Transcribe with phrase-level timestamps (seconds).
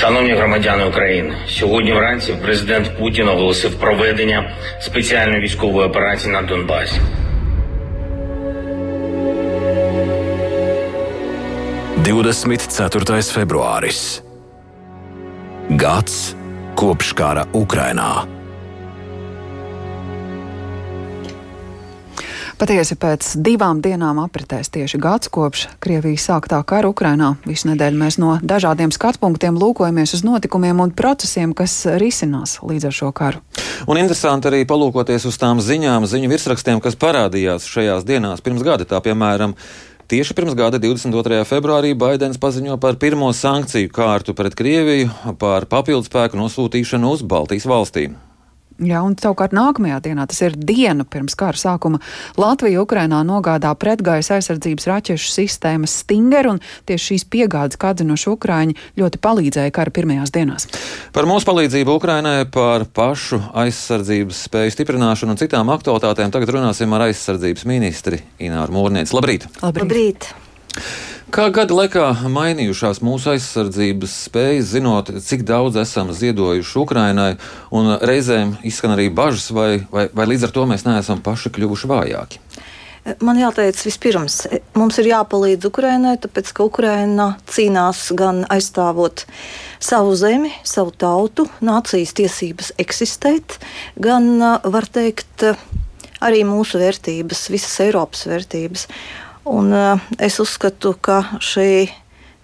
[0.00, 7.00] Шановні громадяни України, сьогодні вранці президент Путін оголосив проведення спеціальної військової операції на Донбасі.
[11.96, 13.04] 24.
[13.20, 14.22] februāris.
[15.70, 16.34] Gads
[16.74, 18.24] kopš kara Ukrainā.
[22.56, 27.34] Patiesi pēc divām dienām apritēs tieši gads kopš Krievijas sāktā kara Ukrainā.
[27.44, 32.88] Visu nedēļu mēs no dažādiem skatu punktiem lūkojamies uz notikumiem un procesiem, kas risinās līdz
[32.88, 33.42] ar šo karu.
[33.84, 38.88] Un interesanti arī palūkoties uz tām ziņām, ziņu virsrakstiem, kas parādījās šajās dienās pirms gada.
[38.88, 39.52] Tā piemēram,
[40.06, 41.40] Tieši pirms gada 22.
[41.50, 48.14] februārī Baidens paziņo par pirmo sankciju kārtu pret Krieviju par papildspēku nosūtīšanu uz Baltijas valstīm.
[48.76, 52.00] Jā, un savukārt nākamajā dienā, tas ir diena pirms kara sākuma,
[52.36, 58.76] Latvija Ukrainā nogādā pretgaisa aizsardzības raķešu sistēmas Stinger, un tieši šīs piegādes, kā zinoši Ukraiņi,
[59.00, 60.68] ļoti palīdzēja kara pirmajās dienās.
[61.16, 67.08] Par mūsu palīdzību Ukrainai, par pašu aizsardzības spēju stiprināšanu un citām aktualitātēm tagad runāsim ar
[67.08, 69.16] aizsardzības ministri Ināru Mūrnieci.
[69.16, 69.48] Labrīt!
[69.64, 69.86] Labrīt!
[69.86, 70.34] Labrīt.
[71.36, 77.34] Kā gada laikā mainījušās mūsu aizsardzības spējas, zinot, cik daudz esam ziedojuši Ukrainai,
[77.76, 81.90] un reizēm izskan arī bažas, vai, vai, vai līdz ar to mēs neesam paši kļuvuši
[81.90, 82.40] vājāki?
[83.20, 84.38] Man jāteic, vispirms
[84.80, 89.26] mums ir jāpalīdz Ukraiņai, tāpēc ka Ukraiņa cīnās gan aizstāvot
[89.76, 93.58] savu zemi, savu tautu, nācijas tiesības eksistēt,
[94.00, 95.50] gan, var teikt,
[96.24, 98.88] arī mūsu vērtības, visas Eiropas vērtības.
[99.46, 101.86] Un, uh, es uzskatu, ka šī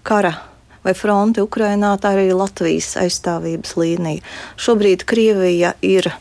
[0.06, 0.36] kara
[0.84, 4.22] vai fronte Ukrainā tā ir arī Latvijas aizstāvības līnija.
[4.54, 6.12] Šobrīd Krievija ir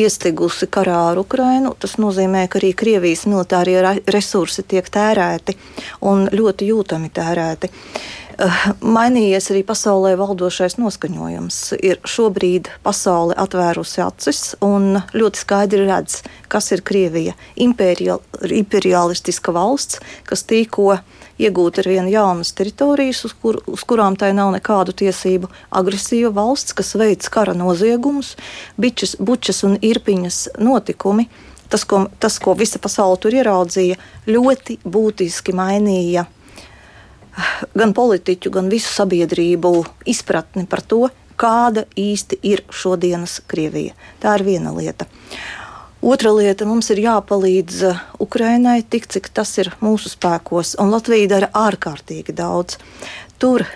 [0.00, 1.74] iestigusi karā ar Ukrainu.
[1.78, 5.56] Tas nozīmē, ka arī Krievijas militārie resursi tiek tērēti
[6.08, 7.72] un ļoti jūtami tērēti.
[8.40, 11.56] Eh, mainījies arī pasaulē valdošais noskaņojums.
[11.84, 17.34] Ir šobrīd pasaule atvērusi acis un ļoti skaidri redz, kas ir Krievija.
[17.60, 20.94] Imperial, imperialistiska valsts, kas tīko
[21.36, 25.52] iegūt ar vien jaunas teritorijas, uz, kur, uz kurām tai nav nekādu tiesību.
[25.76, 28.38] Agresīva valsts, kas veic kara noziegumus,
[28.80, 31.28] bičas, bučas un irpiņas notikumi.
[31.68, 34.00] Tas ko, tas, ko visa pasaule tur ieraudzīja,
[34.32, 36.24] ļoti būtiski mainīja
[37.74, 39.72] gan politiķu, gan visu sabiedrību
[40.10, 41.08] izpratni par to,
[41.40, 43.96] kāda īsti ir šodienas Krievija.
[44.20, 45.06] Tā ir viena lieta.
[46.00, 51.48] Otra lieta- mums ir jāpalīdz Ukrainai tik, cik tas ir mūsu spēkos, un Latvija dara
[51.52, 52.78] ārkārtīgi daudz.
[53.38, 53.66] Tur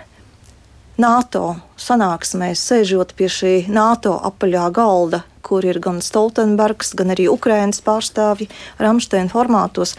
[0.97, 7.83] NATO sanāksmēs, sēžot pie šī NATO apaļā galda, kur ir gan Stoltenbergs, gan arī Ukraiņas
[7.85, 8.49] pārstāvji
[8.81, 9.93] Rāmsteina formātos,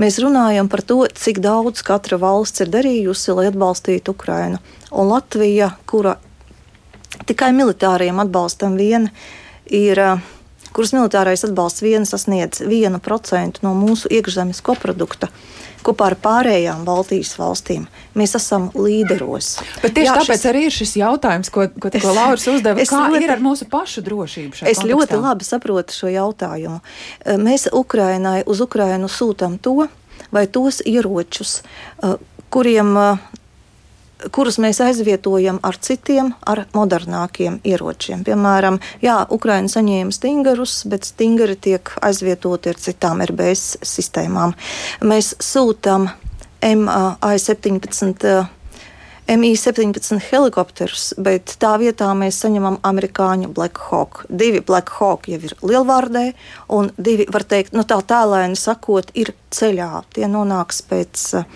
[0.00, 4.62] mēs runājam par to, cik daudz katra valsts ir darījusi, lai atbalstītu Ukrainu.
[4.90, 6.16] Un Latvija, kura
[7.28, 9.12] tikai militāriem atbalstam viena,
[9.66, 10.00] ir
[10.76, 15.30] kuras militārais atbalsts viena sasniedz 1% no mūsu iekšzemes koprodukta
[15.86, 17.86] kopā ar pārējām Baltijas valstīm.
[18.18, 19.56] Mēs esam līderos.
[19.82, 20.48] Bet tieši Jā, tāpēc šis...
[20.50, 22.86] arī ir šis jautājums, ko, ko tikko Lauris uzdeva.
[22.90, 24.56] Kā ļoti, ir ar mūsu pašu drošību?
[24.56, 24.90] Es kontekstā?
[24.92, 26.80] ļoti labi saprotu šo jautājumu.
[27.42, 29.86] Mēs Ukrainai uz Ukrainu sūtam to
[30.34, 31.60] vai tos ieročus,
[32.50, 32.96] kuriem
[34.32, 38.24] kurus mēs aizvietojam ar citiem, ar modernākiem ieročiem.
[38.26, 44.56] Piemēram, jā, Ukraina saņēma stingerus, bet stingeri tiek aizvietoti ar citām RBS sistēmām.
[45.04, 46.08] Mēs sūtām
[46.64, 48.46] MA17
[49.26, 54.22] MI-17 helikopterus, bet tā vietā mēs saņemam amerikāņu Black Hawk.
[54.30, 56.28] Divi Black Hawk jau ir lielvārdē,
[56.70, 59.90] un divi, var teikt, nu tā tālēni sakot, ir ceļā.
[60.16, 61.46] Tie nonāks pēc uh,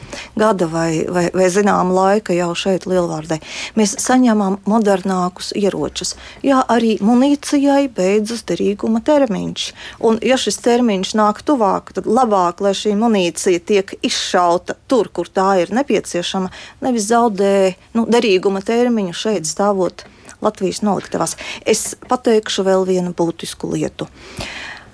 [0.41, 3.41] gada vai, vai, vai zināma laika jau šeit lielvārdē.
[3.79, 6.15] Mēs saņemam modernākus ieročus.
[6.47, 9.67] Jā, arī munīcijai beidzas derīguma termiņš.
[10.07, 15.29] Un ja šis termiņš nāk tuvāk, tad labāk, lai šī munīcija tiek izšauta tur, kur
[15.29, 16.51] tā ir nepieciešama,
[16.85, 20.07] nevis zaudēt nu, derīguma termiņu šeit stāvot
[20.41, 21.37] Latvijas noliktavās.
[21.69, 24.09] Es pateikšu vēl vienu būtisku lietu.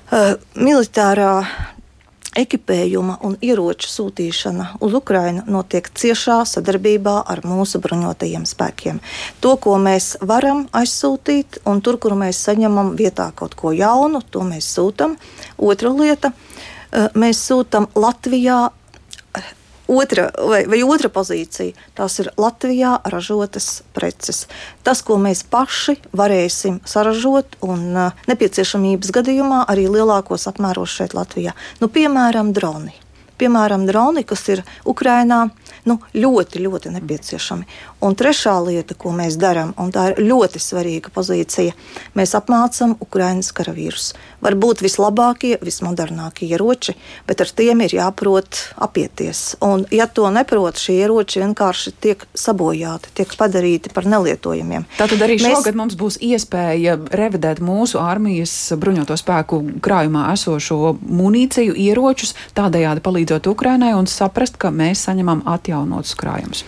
[0.06, 1.46] Uh, militārā
[2.36, 9.00] ekipējuma un ieroču sūtīšana uz Ukrajinu notiek ciešā sadarbībā ar mūsu bruņotajiem spēkiem.
[9.40, 14.44] To, ko mēs varam aizsūtīt, un tur, kur mēs saņemam vietā kaut ko jaunu, to
[14.46, 15.16] mēs sūtām.
[15.56, 16.32] Otra lieta-
[17.22, 18.70] mēs sūtām Latvijā
[19.86, 24.46] Otra, vai, vai otra pozīcija- tās ir Latvijā ražotas preces.
[24.82, 31.54] Tas, ko mēs paši varēsim saražot un uh, nepieciešamības gadījumā arī lielākos apmēros šeit Latvijā.
[31.80, 33.05] Nu, piemēram, droni.
[33.36, 35.46] Piemēram, droni, kas ir Ukrainā
[35.86, 37.66] nu, ļoti, ļoti nepieciešami.
[38.04, 41.76] Un trešā lieta, ko mēs darām, un tā ir ļoti svarīga pozīcija,
[42.18, 44.10] mēs apmācām Ukraiņas karavīrus.
[44.44, 46.96] Varbūt vislabākie, vismodernākie ieroči,
[47.26, 49.56] bet ar tiem ir jāprot apieties.
[49.64, 54.84] Un, ja to neprot, šie ieroči vienkārši tiek sabojāti, tiek padarīti par nelietojamiem.
[54.98, 55.60] Tātad arī mēs...
[55.60, 63.46] šogad mums būs iespēja revidēt mūsu armijas bruņoto spēku krājumā esošo munīciju, ieročus, tādējādi palīdzot
[63.50, 66.64] Ukrainai un saprast, ka mēs saņemam atjaunotus krājumus.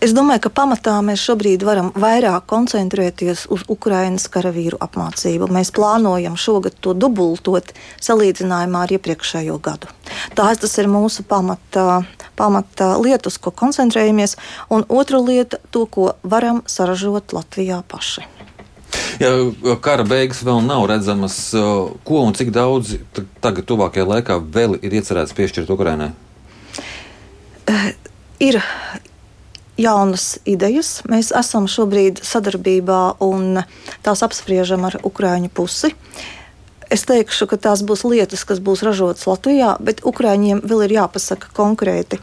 [0.00, 5.50] Es domāju, ka pamatā mēs šobrīd varam vairāk koncentrēties uz Ukraiņas karavīru apmācību.
[5.52, 9.90] Mēs plānojam šogad to dubultot salīdzinājumā ar iepriekšējo gadu.
[10.34, 12.02] Tās tas ir mūsu pamata,
[12.36, 14.38] pamata lietas, ko koncentrējamies,
[14.70, 18.39] un otra lieta- to, ko varam saražot Latvijā paši.
[19.20, 19.30] Ja
[19.84, 21.36] kara beigas vēl nav redzamas,
[22.08, 22.94] ko un cik daudz
[23.44, 26.08] tagad, tuvākajā laikā, vēl ir iecerēts piešķirt Ukraiņai?
[27.68, 27.90] Uh,
[28.40, 28.56] ir
[29.80, 31.00] jaunas idejas.
[31.08, 33.62] Mēs esam šobrīd sadarbībā un
[34.04, 35.92] tās apspriežam ar Ukrāņu pusi.
[36.90, 41.52] Es teikšu, ka tās būs lietas, kas būs ražotas Latvijā, bet Ukrāņiem vēl ir jāpasaka
[41.54, 42.18] konkrēti,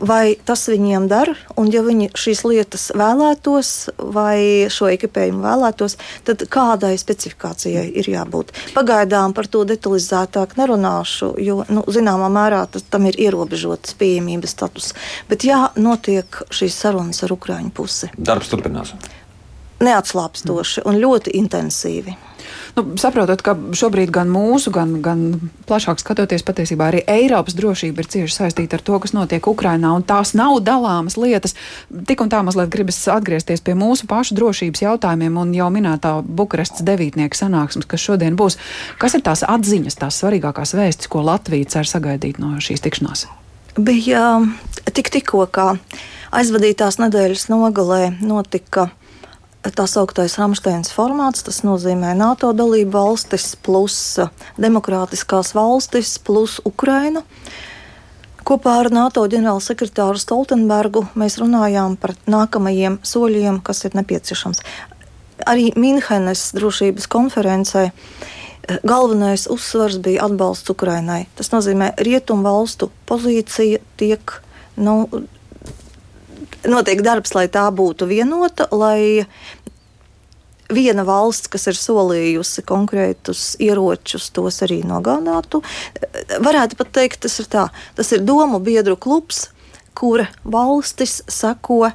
[0.00, 3.72] vai tas viņiem der, un ja viņi šīs lietas vēlētos,
[4.14, 5.98] vai šo ekipējumu vēlētos,
[6.28, 8.52] tad kādai specifikācijai ir jābūt.
[8.76, 14.92] Pagaidām par to detalizētāk nerunāšu, jo nu, zināmā mērā tas, tam ir ierobežots pieejamības status.
[15.30, 18.12] Bet jā, notiek šīs sarunas ar Ukraiņu pusi.
[18.18, 18.94] Darbs turpinās.
[19.84, 22.16] Neatslāpstoši un ļoti intensīvi.
[22.76, 25.22] Nu, saprotot, ka šobrīd gan mūsu, gan, gan
[25.66, 30.04] plašāk skatoties, patiesībā arī Eiropas drošība ir cieši saistīta ar to, kas notiek Ukrainā, un
[30.06, 31.56] tās nav dalāmas lietas.
[31.88, 36.86] Tik un tā mazliet gribas atgriezties pie mūsu pašu drošības jautājumiem un jau minētā Bukarestas
[36.86, 38.60] devītnieka sanāksmes, kas šodien būs.
[39.02, 43.26] Kas ir tās atziņas, tās svarīgākās vēstis, ko Latvija cer sagaidīt no šīs tikšanās?
[43.78, 44.38] Bija
[44.94, 45.72] tik tikko, kā
[46.34, 48.88] aizvadītās nedēļas nogalē notika
[49.62, 51.44] tā sauktais Rāmsteins formāts.
[51.46, 54.18] Tas nozīmē NATO dalību valstis, plus
[54.60, 57.24] demokrātiskās valstis, plus Ukraina.
[58.48, 64.62] Kopā ar NATO ģenerālsekretāru Stoltenbergu mēs runājām par nākamajiem soļiem, kas ir nepieciešams.
[65.48, 67.90] Arī Mīnhenes drošības konferencē
[68.88, 71.26] galvenais uzsvars bija atbalsts Ukrainai.
[71.36, 74.32] Tas nozīmē, ka rietumu valstu pozīcija tiek
[74.76, 75.04] nu,
[76.66, 79.26] notiek darbs, lai tā būtu vienota, lai
[80.72, 85.62] viena valsts, kas ir solījusi konkrētus ieročus, tos arī nogādātu.
[86.44, 89.48] Varētu pat teikt, tas ir tā, tas ir domu biedru klubs,
[89.98, 91.88] kura valstis sako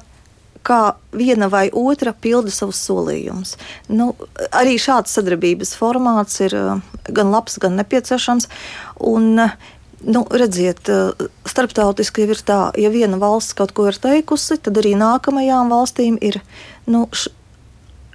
[0.64, 3.54] kā viena vai otra pilda savus solījumus.
[3.92, 4.12] Nu,
[4.48, 6.56] arī šāds sadarbības formāts ir
[7.04, 8.48] gan labs, gan nepieciešams.
[9.04, 9.44] Un,
[10.06, 10.88] nu, redziet,
[11.48, 16.40] starptautiski ir tā, ja viena valsts kaut ko ir teikusi, tad arī nākamajām valstīm ir
[16.90, 17.06] nu,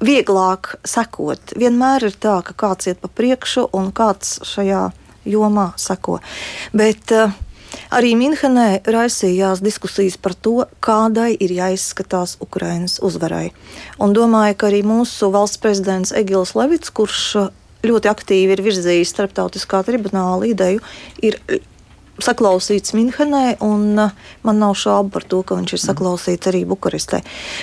[0.03, 1.53] vieglāk sekot.
[1.59, 4.89] Vienmēr ir tā, ka kāds iet pa priekšu un kāds šajā
[5.29, 6.19] jomā seko.
[6.73, 7.33] Bet uh,
[7.93, 13.49] arī Minhenē raisījās diskusijas par to, kādai ir jāizskatās Ukrainas uzvarai.
[13.99, 17.49] Un domāju, ka arī mūsu valsts prezidents Egils Levits, kurš
[17.85, 20.83] ļoti aktīvi ir virzījis starptautiskā tribunāla ideju,
[21.23, 21.39] ir
[22.23, 24.13] saklausīts Minhenē, un uh,
[24.47, 27.21] man nav šaubu par to, ka viņš ir saklausīts arī Bukarestē.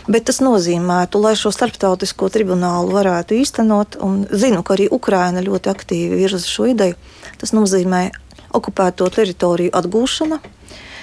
[0.09, 5.73] Bet tas nozīmētu, lai šo starptautisko tribunālu varētu īstenot, un zinu, ka arī Ukraina ļoti
[5.73, 6.99] aktīvi virza šo ideju,
[7.41, 8.09] tas nozīmē
[8.57, 10.96] okupēto teritoriju atgūšana Eh,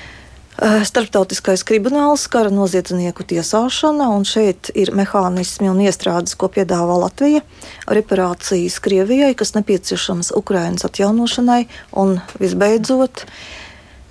[0.62, 7.41] starptautiskais krimināls, kara noziedznieku tiesāšana, un šeit ir mehānismi un iestrādes, ko piedāvā Latvija.
[7.89, 11.65] Reparācijas Krievijai, kas nepieciešamas Ukrainas atjaunošanai,
[11.98, 13.25] un visbeidzot,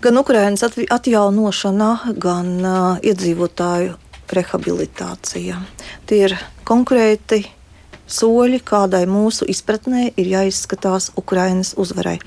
[0.03, 3.99] gan Ukrainas atjaunošana, gan uh, iedzīvotāju
[4.33, 5.61] rehabilitācija.
[6.09, 7.45] Tie ir konkrēti
[8.13, 12.19] soļi, kādai mūsu izpratnē ir jāizskatās Ukrainas uzvarai.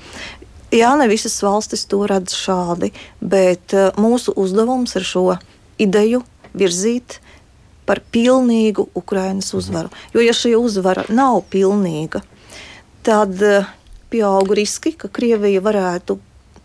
[0.74, 5.36] Jā, ne visas valstis to redz šādi, bet eh, mūsu uzdevums ir šo
[5.78, 6.24] ideju
[6.56, 7.20] virzīt
[7.86, 9.92] par pilnīgu Ukraiņas uzvaru.
[10.14, 12.24] Jo, ja šī uzvara nav pilnīga,
[13.06, 13.68] tad eh,
[14.10, 16.18] pieaug riski, ka Krievija varētu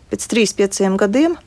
[0.09, 1.37] pēc 3-5 gadiem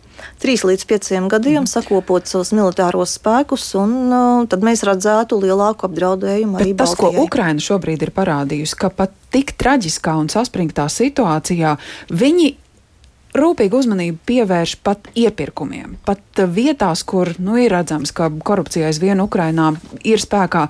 [0.42, 6.60] 3 līdz 5 gadiem sakopot savus militāros spēkus, un uh, tad mēs redzētu lielāku apdraudējumu
[6.60, 7.20] arī Bet tas, Baltijai.
[7.20, 11.76] ko Ukraina šobrīd ir parādījusi, ka pat tik traģiskā un saspringtā situācijā
[12.14, 12.54] viņi
[13.34, 19.72] rūpīgu uzmanību pievērš pat iepirkumiem, pat vietās, kur nu, ir redzams, ka korupcija aizvien Ukrainā
[20.06, 20.68] ir spēkā.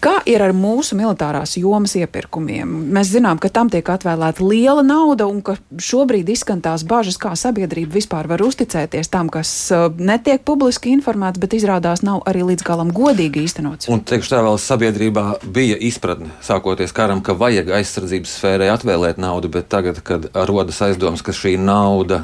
[0.00, 2.70] Kā ir ar mūsu militārās jomas iepirkumiem?
[2.92, 7.34] Mēs zinām, ka tam tiek atvēlēta liela nauda un ka šobrīd izskan tās bažas, kā
[7.36, 12.64] sabiedrība vispār var uzticēties tam, kas uh, netiek publiski informēts, bet izrādās nav arī līdz
[12.64, 13.90] galam godīgi īstenots.
[13.92, 19.52] Un teikšu tā vēl sabiedrībā bija izpratne, sākoties karam, ka vajag aizsardzības sfērai atvēlēt naudu,
[19.52, 21.73] bet tagad, kad rodas aizdoms, ka šī nauda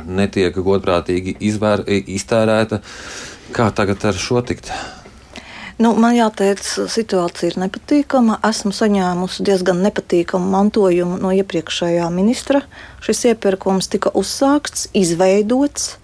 [0.06, 2.80] netiek godprātīgi izvēr, iztērēta,
[3.56, 4.72] kā tagad ar šo tikt?
[5.80, 6.60] Nu, man jāteic,
[6.92, 8.36] situācija ir nepatīkama.
[8.44, 12.60] Esmu saņēmusi diezgan nepatīkamu mantojumu no iepriekšējā ministra.
[13.00, 15.94] Šis iepirkums tika uzsākts, izveidots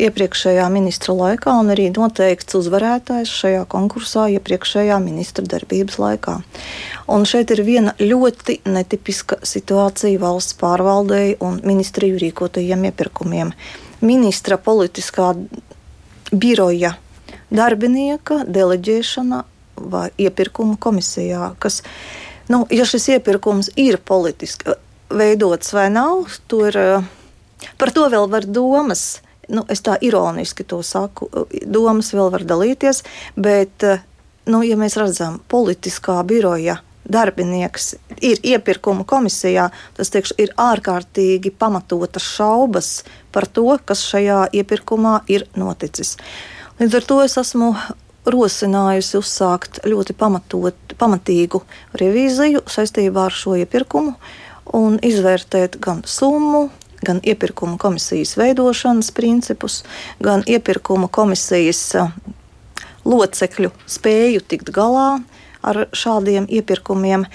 [0.00, 6.38] iepriekšējā ministra laikā un arī noteikts uzvarētājs šajā konkursā iepriekšējā ministra darbības laikā.
[7.12, 13.52] Un šeit ir viena ļoti netipiska situācija valsts pārvaldei un ministriju rīkotajiem iepirkumiem.
[14.02, 15.32] Ministra politiskā
[16.32, 16.96] biroja
[17.52, 19.42] darbinieka deleģēšana
[19.92, 21.52] vai iepirkuma komisijā.
[21.60, 21.82] Kas,
[22.48, 24.76] nu, ja šis iepirkums ir politiski
[25.12, 26.76] veidots vai nav, tur
[27.78, 29.20] par to vēl var domas.
[29.50, 31.26] Nu, es tā ironiski to saku,
[31.66, 33.02] domas vēl var dalīties,
[33.34, 33.82] bet,
[34.46, 36.78] nu, ja mēs redzam, politiskā biroja
[37.12, 42.92] darbinieks ir iepirkuma komisijā, tas teikšu, ir ārkārtīgi pamatotas šaubas
[43.34, 46.16] par to, kas šajā iepirkumā ir noticis.
[46.78, 47.72] Līdz ar to es esmu
[48.30, 51.62] rosinājusi uzsākt ļoti pamatot, pamatīgu
[51.98, 54.14] revīziju saistībā ar šo iepirkumu
[54.78, 56.68] un izvērtēt gan summu,
[57.06, 59.82] gan iepirkuma komisijas veidošanas principus,
[60.22, 61.82] gan iepirkuma komisijas
[63.04, 65.22] locekļu spēju tikt galā
[65.62, 67.26] ar šādiem iepirkumiem.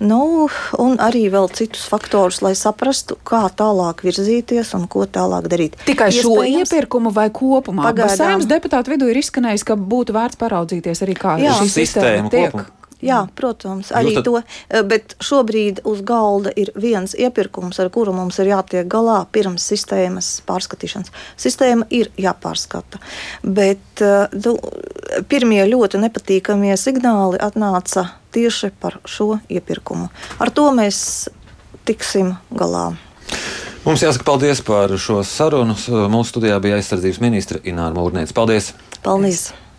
[0.00, 0.48] Nu,
[0.80, 5.76] un arī vēl citus faktorus, lai saprastu, kā tālāk virzīties un ko tālāk darīt.
[5.84, 7.90] Tikai šo iepirkumu vai kopumā?
[7.90, 8.46] Pagaidām.
[8.48, 11.52] Deputātu vidū ir izskanējis, ka būtu vērts paraudzīties arī, kā Jā.
[11.60, 12.56] šī sistēma tiek.
[12.56, 12.79] Kopum.
[13.04, 14.26] Jā, protams, arī tad...
[14.26, 14.40] to.
[14.88, 20.28] Bet šobrīd uz galda ir viens iepirkums, ar kuru mums ir jātiek galā pirms sistēmas
[20.48, 21.12] pārskatīšanas.
[21.40, 23.00] Sistēma ir jāpārskata.
[23.42, 24.04] Bet
[24.36, 24.56] nu,
[25.32, 30.10] pirmie ļoti nepatīkamie signāli atnāca tieši par šo iepirkumu.
[30.38, 31.30] Ar to mēs
[31.88, 32.90] tiksim galā.
[33.86, 35.74] Mums jāsaka paldies par šo sarunu.
[36.12, 38.36] Mūsu studijā bija aizsardzības ministra Ināra Mūrnēca.
[38.36, 38.74] Paldies!
[39.00, 39.48] Paldies!
[39.50, 39.69] paldies.